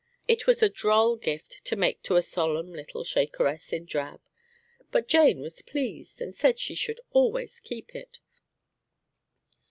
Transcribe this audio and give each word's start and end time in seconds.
It 0.27 0.47
was 0.47 0.63
a 0.63 0.67
droll 0.69 1.15
gift 1.15 1.63
to 1.65 1.75
make 1.75 2.01
to 2.09 2.15
a 2.15 2.23
solemn 2.23 2.73
little 2.73 3.03
Shakeress 3.03 3.71
in 3.71 3.85
drab; 3.85 4.19
but 4.89 5.07
Jane 5.07 5.41
was 5.41 5.61
pleased, 5.61 6.23
and 6.23 6.33
said 6.33 6.57
she 6.57 6.73
should 6.73 6.99
always 7.13 7.59
keep 7.59 7.93
it. 7.93 8.19